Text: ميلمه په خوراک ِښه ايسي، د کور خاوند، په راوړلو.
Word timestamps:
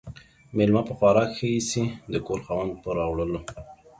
ميلمه 0.57 0.81
په 0.87 0.93
خوراک 0.97 1.29
ِښه 1.37 1.47
ايسي، 1.53 1.83
د 2.13 2.15
کور 2.27 2.39
خاوند، 2.45 2.71
په 2.83 2.89
راوړلو. 2.97 3.39